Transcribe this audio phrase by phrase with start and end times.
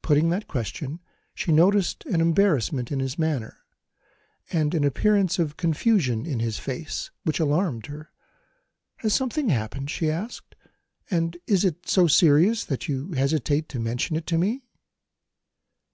[0.00, 1.00] Putting that question,
[1.34, 3.58] she noticed an embarrassment in his manner,
[4.50, 8.10] and an appearance of confusion in his face, which alarmed her.
[9.00, 10.56] "Has something happened?" she asked;
[11.10, 14.64] "and is it so serious that you hesitate to mention it to me?"